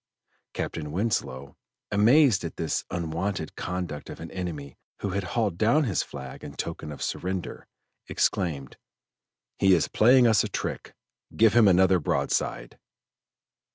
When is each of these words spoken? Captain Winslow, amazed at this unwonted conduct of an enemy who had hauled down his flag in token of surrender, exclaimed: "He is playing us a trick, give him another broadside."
Captain 0.55 0.91
Winslow, 0.91 1.55
amazed 1.91 2.43
at 2.43 2.55
this 2.55 2.83
unwonted 2.89 3.55
conduct 3.55 4.09
of 4.09 4.19
an 4.19 4.31
enemy 4.31 4.75
who 5.01 5.11
had 5.11 5.23
hauled 5.23 5.59
down 5.59 5.83
his 5.83 6.01
flag 6.01 6.43
in 6.43 6.55
token 6.55 6.91
of 6.91 7.03
surrender, 7.03 7.67
exclaimed: 8.07 8.77
"He 9.59 9.75
is 9.75 9.87
playing 9.87 10.25
us 10.25 10.43
a 10.43 10.49
trick, 10.49 10.95
give 11.37 11.53
him 11.53 11.67
another 11.67 11.99
broadside." 11.99 12.79